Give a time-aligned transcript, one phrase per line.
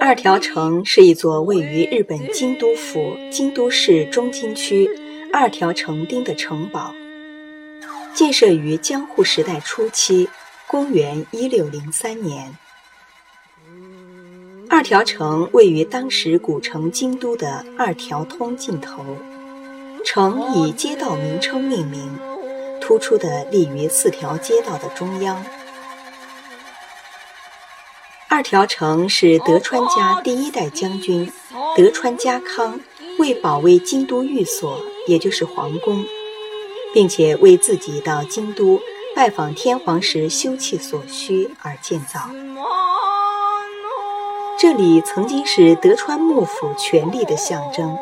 [0.00, 4.88] 二条城是一座位于日本京都府京都市中京区
[5.32, 6.94] 二条城町的城堡，
[8.14, 10.28] 建设于江户时代初期，
[10.66, 12.54] 公元一六零三年。
[14.68, 19.04] 二条城位于当时古城京都的二条通尽头，
[20.04, 22.10] 城以街道名称命名，
[22.80, 25.44] 突出的立于四条街道的中央。
[28.34, 31.32] 二条城是德川家第一代将军
[31.76, 32.80] 德川家康
[33.16, 36.04] 为保卫京都寓所，也就是皇宫，
[36.92, 38.80] 并且为自己到京都
[39.14, 42.28] 拜访天皇时修葺所需而建造。
[44.58, 47.96] 这里曾经是德川幕府权力的象征，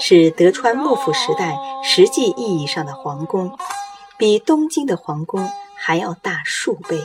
[0.00, 3.54] 是德川幕府时代实际意义上的皇宫，
[4.16, 6.98] 比东京的皇宫还要大数倍。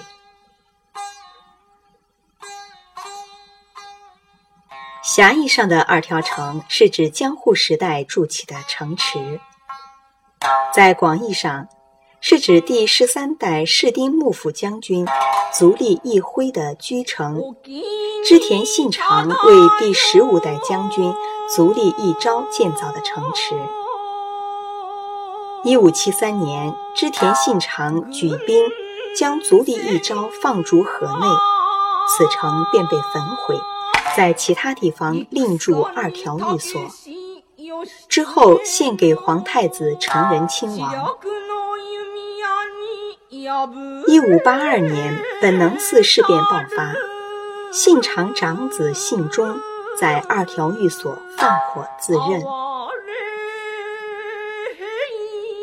[5.13, 9.41] 狭义上的二条城是指江户时代筑起的城池，
[10.73, 11.67] 在广义上
[12.21, 15.05] 是指第十三代室町幕府将军
[15.51, 17.41] 足利义辉的居城
[18.25, 19.35] 织田信长为
[19.79, 21.13] 第十五代将军
[21.53, 23.53] 足利义昭建造的城池。
[25.65, 28.63] 一五七三年，织田信长举兵
[29.17, 31.27] 将足利义昭放逐河内，
[32.07, 33.59] 此城便被焚毁。
[34.15, 36.81] 在其他地方另筑二条寓所，
[38.09, 41.17] 之后献给皇太子成仁亲王。
[44.07, 46.93] 一五八二年，本能寺事变爆发，
[47.71, 49.59] 信长长子信忠
[49.97, 52.43] 在二条寓所放火自刃。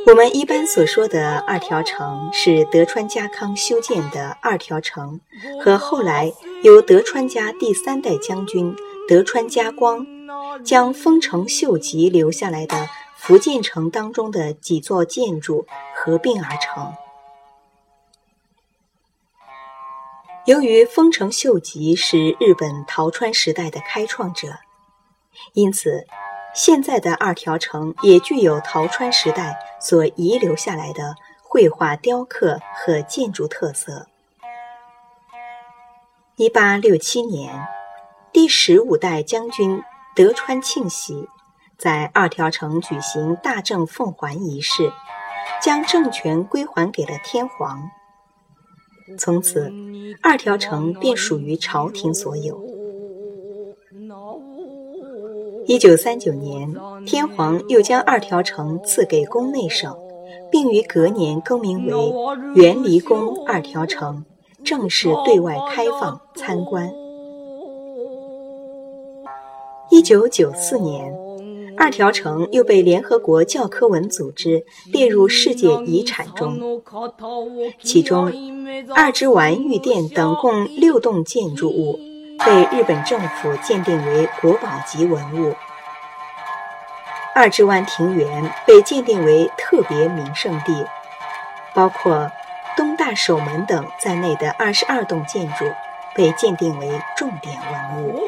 [0.06, 5.20] 我们一般所说的二条城，是德川家康修建的二条城，
[5.62, 6.32] 和后来
[6.62, 8.74] 由德川家第三代将军
[9.06, 10.04] 德川家光
[10.64, 15.64] 将丰臣秀吉留下来的福建城当中的几座建筑
[15.94, 16.92] 合并而成。
[20.46, 24.48] 由于丰臣秀吉是日本陶川时代的开创者，
[25.52, 26.06] 因此。
[26.54, 34.08] 现在的二条城也具有陶川时代所遗留下来的绘画、雕刻和建筑特色。
[36.38, 37.66] 一八六七年，
[38.32, 39.82] 第十五代将军
[40.14, 41.26] 德川庆喜
[41.76, 44.92] 在二条城举行大政奉还仪式，
[45.60, 47.90] 将政权归还给了天皇。
[49.18, 49.72] 从此，
[50.22, 52.64] 二条城便属于朝廷所有。
[55.66, 56.72] 一九三九年，
[57.04, 59.92] 天皇又将二条城赐给宫内省，
[60.52, 61.92] 并于隔年更名为
[62.54, 64.24] 元离宫二条城，
[64.64, 66.90] 正式对外开放参观。
[69.90, 71.14] 一九九四年，
[71.76, 76.82] 二条城又被联合国教科文组织列入世界遗产中，
[77.82, 78.32] 其中
[78.94, 81.98] 二之丸御殿等共六栋建筑物。
[82.46, 85.52] 被日本政府鉴定为国宝级文物。
[87.34, 90.86] 二之湾庭园被鉴定为特别名胜地，
[91.74, 92.30] 包括
[92.78, 95.64] 东大守门等在内的二十二栋建筑
[96.14, 98.22] 被鉴定为重点文物。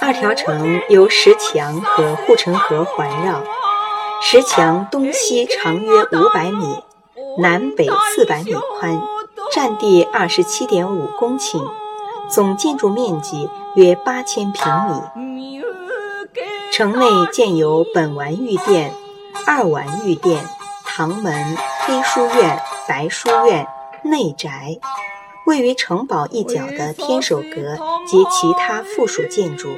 [0.00, 3.44] 二条城由石墙和护城河环绕，
[4.20, 6.82] 石墙东西长约五百米。
[7.38, 9.00] 南北四百米宽，
[9.52, 11.70] 占地二十七点五公顷，
[12.28, 15.62] 总建筑面积约八千平米。
[16.76, 18.92] 城内建有本丸御殿、
[19.46, 20.44] 二丸御殿、
[20.84, 21.56] 唐门、
[21.86, 23.66] 黑书院、白书院、
[24.02, 24.76] 内宅，
[25.46, 29.70] 位于城堡一角的天守阁及其他附属建筑。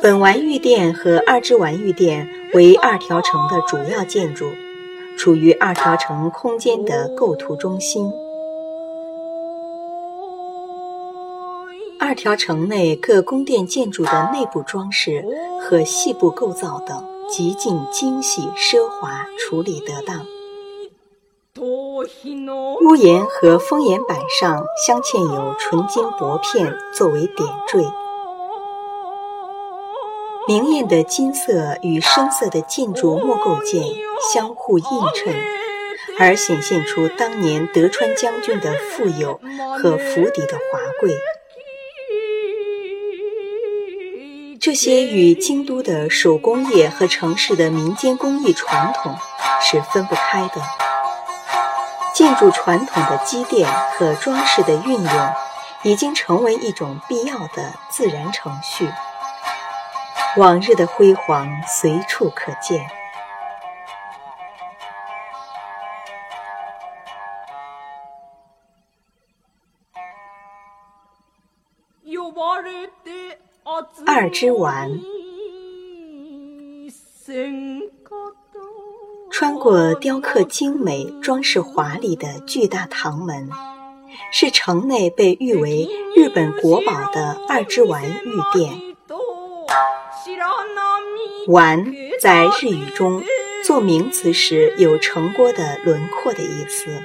[0.00, 4.52] 本丸御殿和二之丸御殿为二条城的主要建筑。
[5.18, 8.12] 处于二条城空间的构图中心。
[12.06, 15.24] 二条城内各宫殿建筑的内部装饰
[15.60, 20.24] 和细部构造等极尽精细奢华，处理得当。
[21.58, 27.84] 屋檐和封檐板上镶嵌有纯金薄片作为点缀。
[30.46, 33.82] 明艳的金色与深色的建筑木构件
[34.32, 35.34] 相互映衬，
[36.20, 39.40] 而显现出当年德川将军的富有
[39.82, 41.10] 和府邸的华贵。
[44.66, 49.16] 这些与京都的手工业和城市的民间工艺传统
[49.60, 50.60] 是分不开的。
[52.12, 55.32] 建筑传统的积淀和装饰的运用，
[55.84, 58.90] 已经成为一种必要的自然程序。
[60.36, 62.84] 往日的辉煌随处可见。
[74.06, 75.00] 二之丸，
[79.32, 83.50] 穿过雕刻精美、装饰华丽的巨大堂门，
[84.32, 88.80] 是城内被誉为日本国宝的二之丸御殿。
[91.48, 93.22] 丸在日语中
[93.64, 97.02] 做名词时有城郭的轮廓的意思。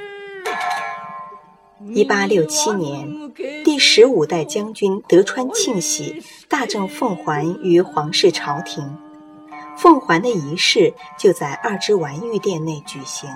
[1.90, 3.34] 一八六七年，
[3.64, 8.98] 第十五代将军德川庆喜大政奉还于皇室朝廷，
[9.76, 13.30] 奉还的仪式就在二之丸御殿内举行。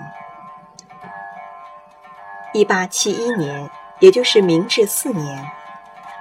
[2.53, 3.69] 一八七一年，
[3.99, 5.45] 也就是明治四年，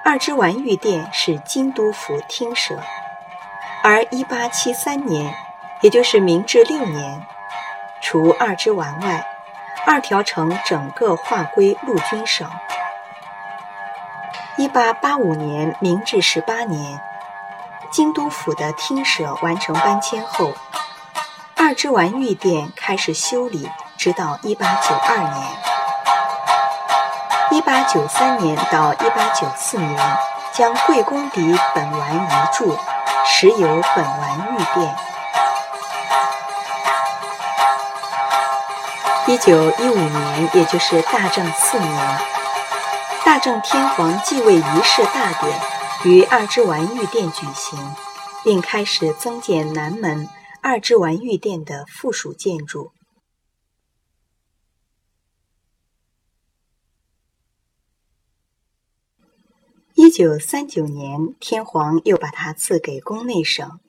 [0.03, 2.77] 二之丸御殿是京都府厅舍，
[3.83, 5.33] 而一八七三年，
[5.81, 7.23] 也就是明治六年，
[8.01, 9.23] 除二之丸外。
[9.87, 12.49] 二条城整个划归陆军省。
[14.57, 16.99] 一八八五年，明治十八年，
[17.91, 20.53] 京都府的厅舍完成搬迁后，
[21.55, 25.47] 二之丸御殿开始修理，直到一八九二年。
[27.51, 30.17] 一八九三年到一八九四年，
[30.51, 32.75] 将贵公邸本丸移驻，
[33.23, 34.95] 实有本丸御殿。
[39.27, 42.17] 一九一五年，也就是大正四年，
[43.25, 45.59] 大正天皇继位仪式大典
[46.05, 47.79] 于二之丸御殿举行，
[48.43, 50.29] 并开始增建南门
[50.61, 52.91] 二之丸御殿的附属建筑。
[59.95, 63.79] 一九三九年，天皇又把它赐给宫内省，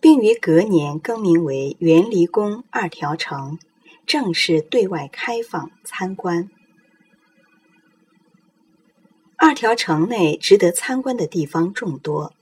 [0.00, 3.60] 并于隔年更名为元离宫二条城。
[4.06, 6.48] 正式对外开放参观。
[9.36, 12.32] 二条城内值得参观的地方众多，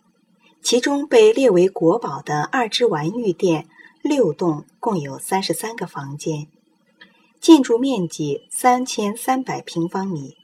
[0.63, 3.67] 其中被列为国宝的二之丸御殿
[4.03, 6.47] 六栋，共有三十三个房间，
[7.41, 10.37] 建筑面积三千三百平方米，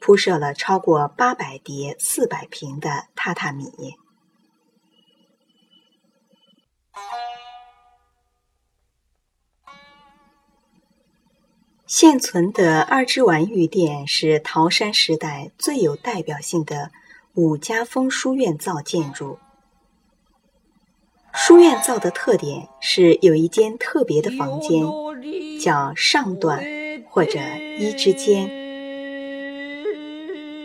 [0.00, 3.96] 铺设了超过八百叠四百平的榻榻米。
[11.94, 16.90] 现存的二之丸御殿是桃山时代最有代表性的
[17.34, 19.38] 武家风书院造建筑。
[21.34, 24.86] 书院造的特点是有一间特别的房间，
[25.60, 26.64] 叫上段
[27.10, 27.38] 或者
[27.78, 28.48] 一之间。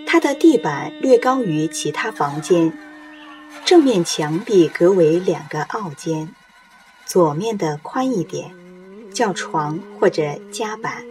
[0.07, 2.71] 它的地板略高于其他房间，
[3.65, 6.33] 正面墙壁隔为两个凹间，
[7.05, 8.49] 左面的宽一点，
[9.13, 10.23] 叫床或者
[10.53, 11.03] 夹板。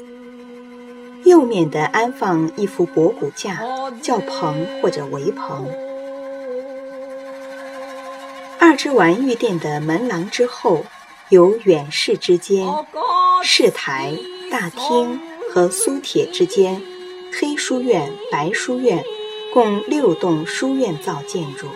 [1.26, 3.58] 右面的安放一副博古架，
[4.00, 5.68] 叫棚或者围棚。
[8.60, 10.84] 二之丸御殿的门廊之后，
[11.30, 12.64] 有远室之间、
[13.42, 14.16] 室台、
[14.52, 15.20] 大厅
[15.52, 16.80] 和苏铁之间，
[17.32, 19.02] 黑书院、白书院，
[19.52, 21.66] 共六栋书院造建筑。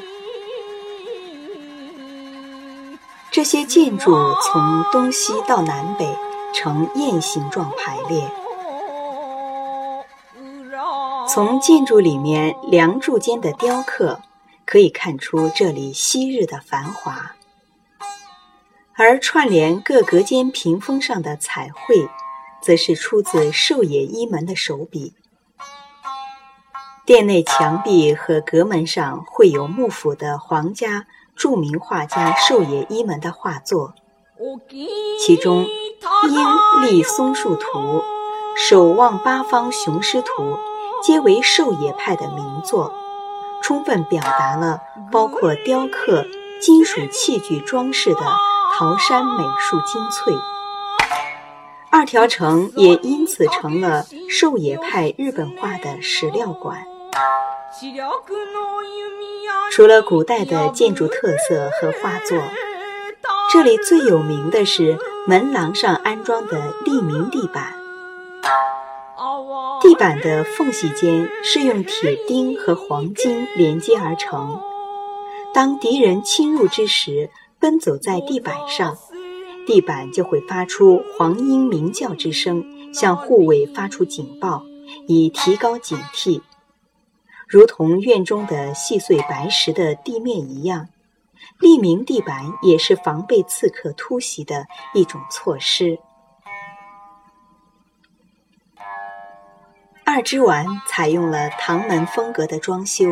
[3.32, 4.12] 这些建筑
[4.44, 6.06] 从东西到南北
[6.54, 8.30] 呈雁形状排列。
[11.32, 14.20] 从建筑里面梁柱间的雕刻，
[14.66, 17.36] 可以看出这里昔日的繁华；
[18.96, 22.08] 而串联各隔间屏风上的彩绘，
[22.60, 25.14] 则是出自寿野一门的手笔。
[27.06, 31.06] 殿内墙壁和阁门上绘有幕府的皇家
[31.36, 33.94] 著名画家寿野一门的画作，
[35.24, 35.64] 其中
[36.28, 37.78] 《鹰立松树图》
[38.56, 40.42] 《守望八方雄狮图》。
[41.02, 42.94] 皆为狩野派的名作，
[43.62, 44.80] 充分表达了
[45.10, 46.24] 包括雕刻、
[46.60, 48.20] 金属器具装饰的
[48.74, 50.34] 桃山美术精粹。
[51.90, 56.84] 二条城也因此成了狩野派日本画的史料馆。
[59.72, 62.38] 除了古代的建筑特色和画作，
[63.52, 67.74] 这里最有名的是门廊上安装的立明地板。
[69.80, 74.60] 地板的缝隙间是用铁钉和黄金连接而成。
[75.52, 78.96] 当敌人侵入之时，奔走在地板上，
[79.66, 84.62] 地板就会发出黄莺鸣叫之声，向护卫发出警报，
[85.06, 86.40] 以提高警惕。
[87.48, 90.88] 如同院中的细碎白石的地面一样，
[91.58, 95.98] 立明地板也是防备刺客突袭的一种措施。
[100.12, 103.06] 二之丸采用了唐门风格的装修，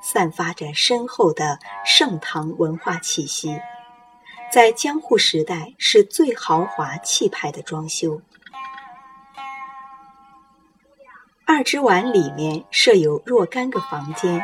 [0.00, 3.58] 散发着深厚的盛唐文化气息，
[4.52, 8.22] 在江户时代是最豪华气派的装修。
[11.44, 14.40] 二之丸里面设有若干个房间，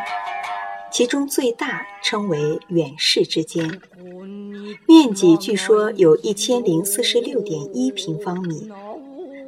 [0.90, 3.80] 其中最大称为远视之间，
[4.88, 8.68] 面积据说有一千零四十六点一平方米，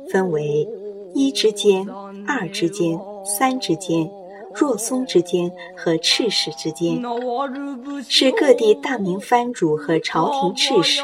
[0.08, 0.68] 分为
[1.14, 1.86] 一之间。
[2.26, 4.10] 二之间、三之间、
[4.54, 7.02] 若松之间和赤使之间，
[8.08, 11.02] 是各地大明藩主和朝廷赤使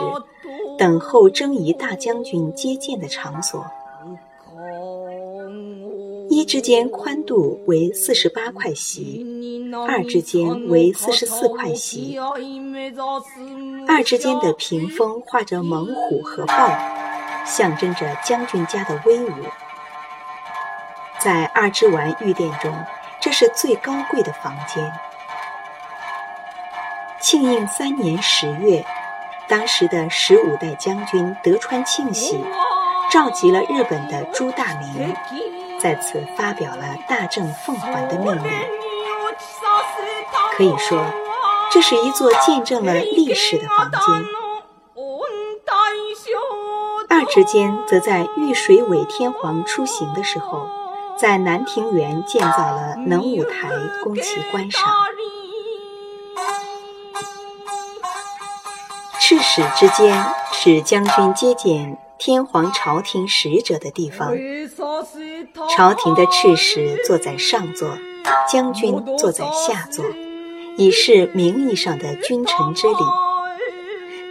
[0.79, 3.64] 等候征夷大将军接见的场所。
[6.31, 9.26] 一之间宽度为四十八块席，
[9.88, 12.19] 二之间为四十四块席。
[13.87, 16.79] 二之间的屏风画着猛虎和豹，
[17.45, 19.31] 象征着将军家的威武。
[21.23, 22.75] 在二之丸御殿中，
[23.21, 24.91] 这是最高贵的房间。
[27.21, 28.83] 庆应三年十月，
[29.47, 32.43] 当时的十五代将军德川庆喜
[33.11, 35.15] 召集了日本的诸大名，
[35.79, 38.50] 在此发表了大政奉还的命令。
[40.57, 41.05] 可以说，
[41.71, 44.00] 这是一座见证了历史的房间。
[47.11, 50.80] 二之间则在御水尾天皇出行的时候。
[51.21, 53.69] 在南庭园建造了能舞台，
[54.03, 54.83] 供其观赏。
[59.21, 64.35] 赤使之间是将军接见天皇朝廷使者的地方。
[65.77, 67.91] 朝廷的赤使坐在上座，
[68.50, 70.03] 将军坐在下座，
[70.79, 72.95] 以示名义上的君臣之礼。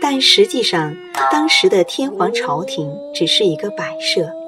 [0.02, 0.96] 但实际上，
[1.32, 4.39] 当时的天皇朝廷只是一个摆设。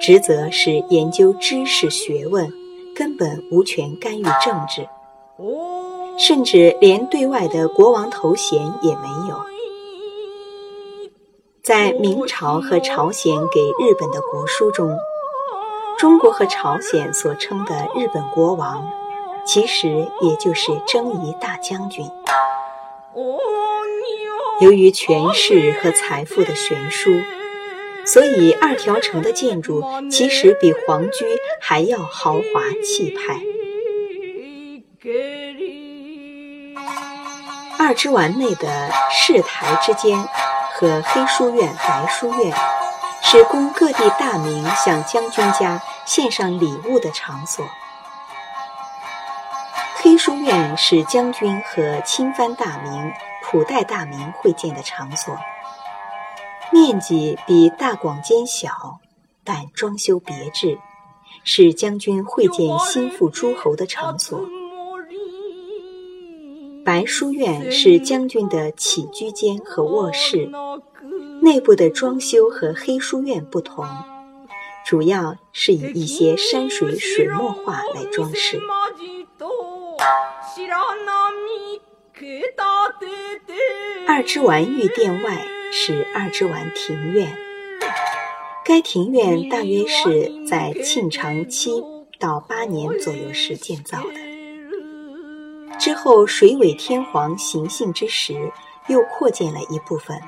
[0.00, 2.50] 职责是研究知识学问，
[2.96, 4.88] 根本无权干预政治，
[6.18, 9.38] 甚至连对外的国王头衔也没有。
[11.62, 14.96] 在明朝和朝鲜给日本的国书中，
[15.98, 18.82] 中国和朝鲜所称的日本国王，
[19.44, 22.06] 其实也就是征夷大将军。
[24.62, 27.10] 由于权势和财富的悬殊。
[28.12, 31.24] 所以，二条城的建筑其实比皇居
[31.60, 33.40] 还要豪华气派。
[37.78, 40.26] 二之丸内的市台之间
[40.74, 42.52] 和黑书院、白书院，
[43.22, 47.64] 是供各地大名向将军家献上礼物的场所。
[50.02, 53.12] 黑书院是将军和亲藩大名、
[53.44, 55.38] 普代大名会见的场所。
[56.72, 59.00] 面积比大广间小，
[59.42, 60.78] 但装修别致，
[61.42, 64.48] 是将军会见心腹诸侯的场所。
[66.84, 70.50] 白书院是将军的起居间和卧室，
[71.42, 73.84] 内部的装修和黑书院不同，
[74.86, 78.60] 主要是以一些山水水墨画来装饰。
[84.06, 85.59] 二之丸御殿外。
[85.72, 87.32] 是二之丸庭院，
[88.64, 91.84] 该庭院大约是在庆长七
[92.18, 95.78] 到八年左右时建造的。
[95.78, 98.52] 之后水尾天皇行幸之时，
[98.88, 100.20] 又扩建了一部分。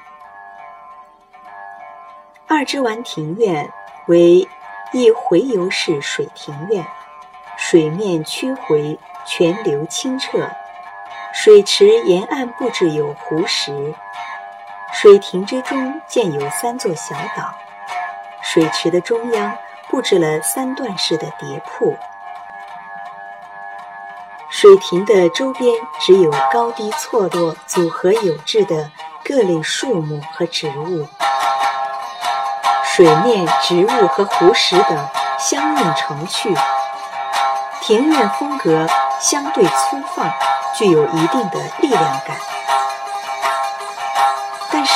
[2.46, 3.68] 二之丸庭院
[4.06, 4.46] 为
[4.92, 6.86] 一回游式水庭院，
[7.58, 8.96] 水面曲回，
[9.26, 10.48] 泉流清澈，
[11.34, 13.92] 水池沿岸布置有湖石。
[14.92, 17.52] 水亭之中建有三座小岛，
[18.42, 19.56] 水池的中央
[19.88, 21.96] 布置了三段式的叠瀑。
[24.48, 28.90] 水亭的周边只有高低错落、组合有致的
[29.24, 31.08] 各类树木和植物，
[32.84, 35.08] 水面、植物和湖石等
[35.38, 36.54] 相映成趣。
[37.80, 38.86] 庭院风格
[39.18, 40.30] 相对粗放，
[40.76, 42.36] 具有一定的力量感。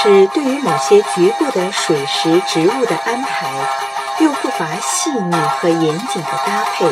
[0.02, 3.66] 是对于某些局部的水石植物的安排，
[4.20, 6.86] 又不乏细腻和严谨的搭配，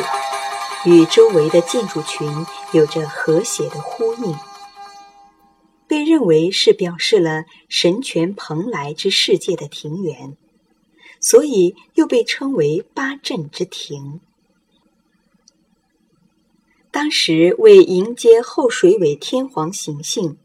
[0.89, 2.27] 与周围的建筑群
[2.73, 4.35] 有着和谐的呼应。
[5.87, 10.35] 被认为是表示了神权蓬莱之世界的庭园，
[11.21, 14.19] 所以又被称为八阵之庭。
[16.91, 20.37] 当时为迎接后水尾天皇行幸，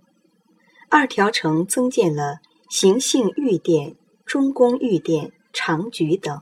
[0.91, 2.41] 二条城增建了
[2.71, 6.41] 行幸御殿、中宫御殿、长局等。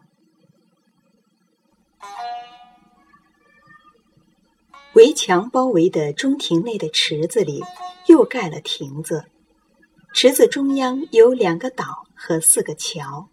[4.93, 7.65] 围墙包围的中庭内的池子里，
[8.09, 9.25] 又盖了亭子。
[10.13, 13.31] 池子中央有两个岛和四个桥。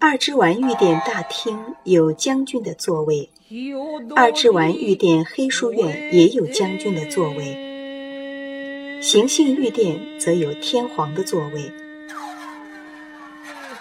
[0.00, 3.30] 二之丸御殿大厅有将军的座位，
[4.16, 7.69] 二之丸御殿黑书院也有将军的座位。
[9.00, 11.72] 行幸御殿则有天皇的座位。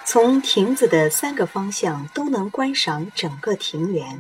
[0.05, 4.17] 从亭子的三个方向都能观赏整个庭园。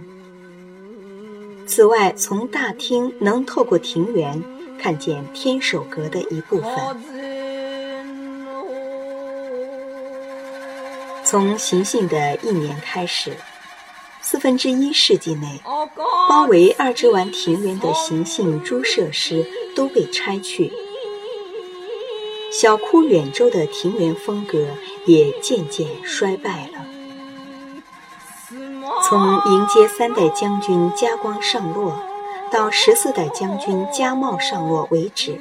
[1.65, 4.43] 此外，从大厅能透过庭园
[4.77, 6.71] 看见天守阁的一部分。
[11.23, 13.37] 从行幸的一年开始，
[14.21, 15.61] 四分之一世纪内，
[16.27, 20.71] 包围二之丸庭园的行幸诸设施都被拆去，
[22.61, 24.67] 小窟远州的庭园风格
[25.05, 26.85] 也渐渐衰败了。
[29.01, 31.97] 从迎接三代将军加光上洛，
[32.51, 35.39] 到十四代将军加茂上洛为止，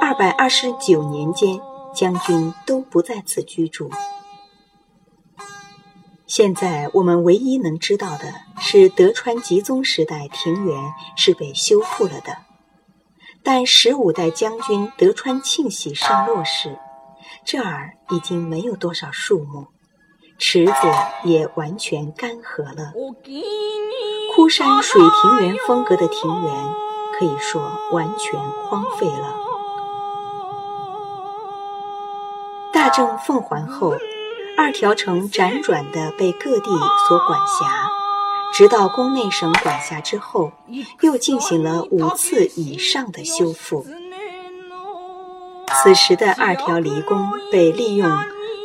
[0.00, 1.60] 二百二十九年间，
[1.92, 3.90] 将军都不在此居住。
[6.28, 12.36] 现在我们唯一能知道的是，德川吉宗时代庭园是被修复了的，
[13.42, 16.78] 但十五代将军德川庆喜上洛时，
[17.44, 19.66] 这儿已经没有多少树木。
[20.38, 20.72] 池子
[21.24, 22.94] 也完全干涸了，
[24.34, 26.74] 枯山水庭园风格的庭园
[27.18, 29.34] 可以说完全荒废了。
[32.72, 33.94] 大正奉还后，
[34.56, 36.70] 二条城辗转的被各地
[37.06, 37.90] 所管辖，
[38.52, 40.52] 直到宫内省管辖之后，
[41.00, 43.86] 又进行了五次以上的修复。
[45.82, 48.10] 此时的二条离宫被利用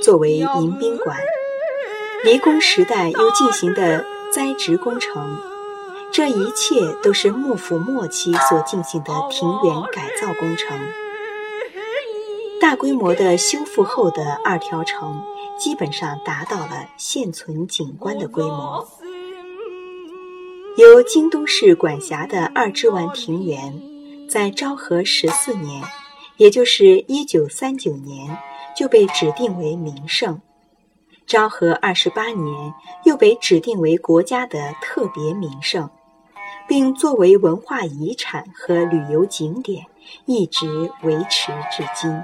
[0.01, 1.17] 作为迎宾馆。
[2.23, 5.37] 离宫时代又进行的栽植工程，
[6.11, 10.77] 这一切都是幕府末期所进行的庭园改造工程。
[12.59, 15.21] 大规模的修复后的二条城，
[15.59, 18.87] 基本上达到了现存景观的规模。
[20.77, 23.81] 由京都市管辖的二之丸庭园，
[24.29, 25.81] 在昭和十四年，
[26.35, 28.37] 也就是一九三九年，
[28.75, 30.41] 就被指定为名胜。
[31.25, 32.73] 昭和二十八年，
[33.05, 35.89] 又被指定为国家的特别名胜，
[36.67, 39.85] 并作为文化遗产和旅游景点，
[40.25, 42.21] 一直维持至今。